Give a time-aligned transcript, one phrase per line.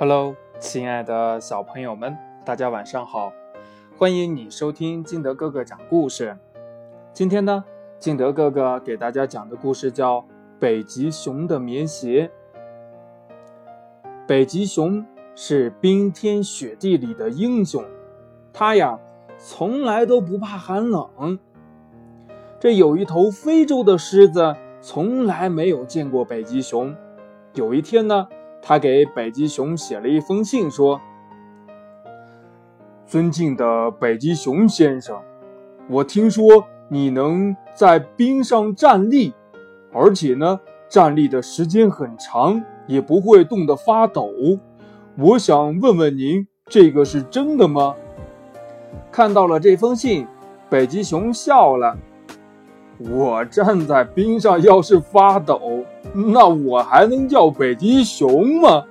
[0.00, 3.30] Hello，亲爱的小朋友们，大家晚上好！
[3.98, 6.38] 欢迎你收听金德哥哥讲故事。
[7.12, 7.62] 今天呢，
[7.98, 10.20] 金德哥哥给大家讲的故事叫
[10.58, 12.30] 《北极熊的棉鞋》。
[14.26, 17.84] 北极熊是冰天雪地里的英雄，
[18.54, 18.98] 它呀
[19.36, 21.38] 从来都不怕寒冷。
[22.58, 26.96] 这有一头非洲的狮子，从来没有见过北极熊。
[27.52, 28.26] 有一天呢。
[28.62, 31.00] 他给北极熊写了一封信，说
[33.06, 35.20] ：“尊敬的北极熊先生，
[35.88, 36.44] 我听说
[36.88, 39.32] 你能在冰上站立，
[39.92, 44.30] 而且呢，站立的时间很长，也不会冻得发抖。
[45.16, 47.94] 我想问问您，这个是真的吗？”
[49.10, 50.26] 看到了这封信，
[50.68, 51.96] 北极熊笑了。
[53.08, 55.82] 我站在冰上，要是发抖，
[56.12, 58.84] 那我还能叫北极熊吗？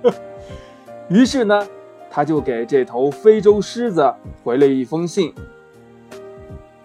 [1.08, 1.66] 于是呢，
[2.10, 4.12] 他就给这头非洲狮子
[4.44, 5.32] 回了一封信：“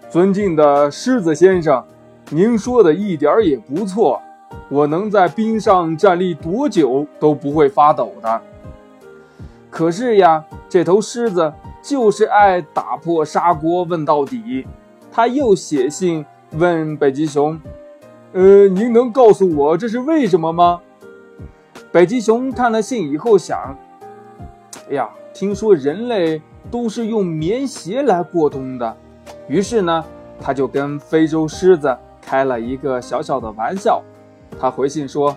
[0.09, 1.83] 尊敬的狮子先生，
[2.29, 4.21] 您说的一点也不错，
[4.69, 8.41] 我能在冰上站立多久都不会发抖的。
[9.69, 11.51] 可是呀，这头狮子
[11.83, 14.65] 就是爱打破砂锅问到底，
[15.11, 17.59] 他又写信。”问北极熊
[18.33, 20.79] ：“呃，您能告诉我这是为什么吗？”
[21.91, 23.77] 北极熊看了信以后想
[24.89, 28.97] ：“哎呀，听说人类都是用棉鞋来过冬的。”
[29.47, 30.03] 于是呢，
[30.39, 34.01] 他就跟非洲狮子开了一个小小的玩笑。
[34.59, 35.35] 他回信说：“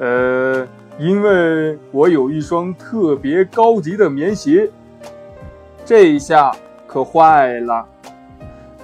[0.00, 0.66] 呃，
[0.98, 4.70] 因为我有一双特别高级的棉鞋。”
[5.84, 6.50] 这一下
[6.86, 7.86] 可坏了。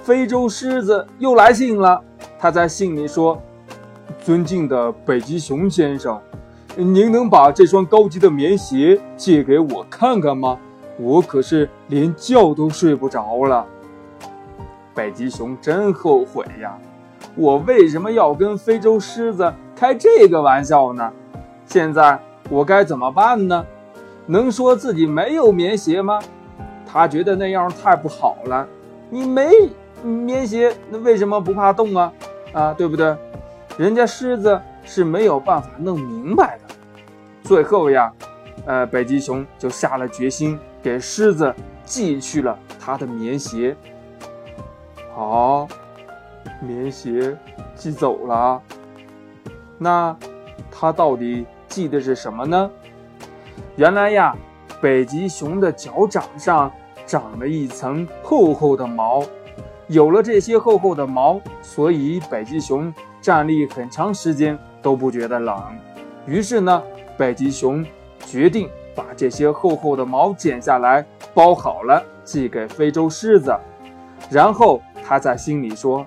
[0.03, 2.01] 非洲狮子又来信了，
[2.39, 3.39] 他在信里说
[4.19, 6.19] ：“尊敬的北极熊先生，
[6.75, 10.57] 您能把这双高级的棉鞋借给我看看吗？
[10.97, 13.65] 我可是连觉都睡不着了。”
[14.95, 16.77] 北极熊真后悔呀！
[17.35, 21.13] 我为什么要跟非洲狮子开这个玩笑呢？
[21.65, 22.19] 现在
[22.49, 23.63] 我该怎么办呢？
[24.25, 26.19] 能说自己没有棉鞋吗？
[26.85, 28.67] 他觉得那样太不好了。
[29.11, 29.51] 你没。
[30.03, 32.13] 棉鞋那为什么不怕冻啊？
[32.53, 33.15] 啊，对不对？
[33.77, 36.75] 人家狮子是没有办法弄明白的。
[37.43, 38.11] 最后呀，
[38.65, 41.53] 呃，北极熊就下了决心，给狮子
[41.85, 43.75] 寄去了他的棉鞋。
[45.15, 45.67] 好，
[46.59, 47.37] 棉鞋
[47.75, 48.61] 寄走了。
[49.77, 50.15] 那
[50.69, 52.69] 他到底寄的是什么呢？
[53.77, 54.35] 原来呀，
[54.81, 56.71] 北极熊的脚掌上
[57.05, 59.23] 长了一层厚厚的毛。
[59.91, 65.61] 有了这些厚厚的毛，所以北极熊站立很长时间都不觉得冷。
[66.25, 66.81] 于是呢，
[67.17, 67.85] 北极熊
[68.25, 73.53] 决定把这些厚厚的毛剪下来，包好了寄给非洲狮子。
[74.29, 76.05] 然后他在心里说：“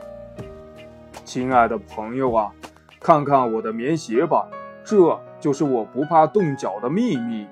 [1.27, 2.51] 亲爱的朋友啊，
[2.99, 4.49] 看看我的棉鞋吧，
[4.83, 7.47] 这就是我不怕冻脚的秘密。”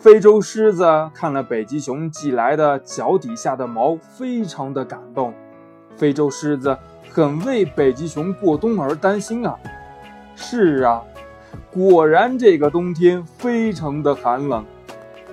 [0.00, 5.34] 非洲狮子看了北极熊寄来的脚底下的毛，非常的感动。
[5.94, 6.74] 非洲狮子
[7.10, 9.54] 很为北极熊过冬而担心啊。
[10.34, 11.02] 是啊，
[11.70, 14.64] 果然这个冬天非常的寒冷。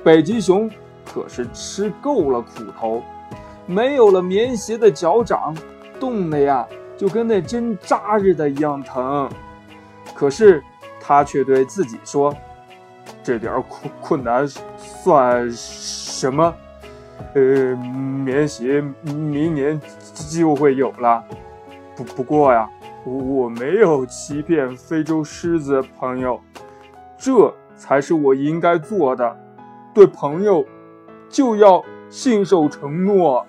[0.03, 0.69] 北极熊
[1.05, 3.01] 可是吃够了苦头，
[3.65, 5.55] 没有了棉鞋的脚掌，
[5.97, 6.67] 冻的呀
[6.97, 9.29] 就跟那针扎着的一样疼。
[10.13, 10.61] 可是
[10.99, 12.35] 他却对自己说。
[13.27, 16.55] 这点困困难算什么？
[17.33, 19.77] 呃，棉鞋明年
[20.31, 21.21] 就会有了。
[21.93, 22.69] 不不过呀，
[23.03, 26.39] 我没有欺骗非洲狮子朋友，
[27.17, 29.37] 这才是我应该做的。
[29.93, 30.65] 对朋友
[31.27, 33.45] 就要信守承诺。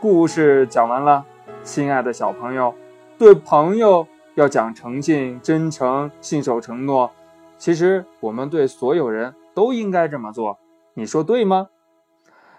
[0.00, 1.22] 故事讲完了，
[1.62, 2.74] 亲爱的小朋友，
[3.18, 7.10] 对朋友要讲诚信、真诚、信守承诺。
[7.58, 10.58] 其实我们对所有人都应该这么做，
[10.94, 11.68] 你说对吗？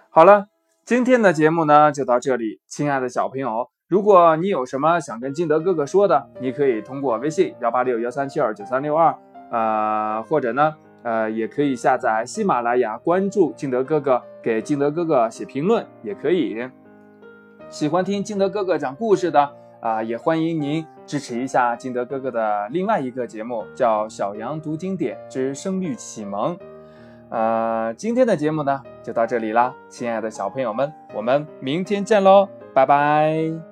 [0.10, 0.48] 好了，
[0.84, 9.16] 今天的节目呢就到这里，亲爱的小朋友，如果你有什么想跟金德哥哥说的，你可以通过微信幺八六幺三七二九三六二，
[9.52, 16.70] 呃，或者呢，呃，也可以下载喜马拉雅，关注金德哥哥，给金德哥哥写评论也可以。
[17.70, 19.59] 喜欢听金德哥哥讲故事的。
[19.80, 26.58] 啊，也欢迎您支持一下金德哥哥的另外一个节目，叫《小羊读经典之声律启蒙》。
[27.30, 33.69] 呃，今天的节目呢就到这里啦，亲爱的小朋友们，我们明天见喽，拜拜。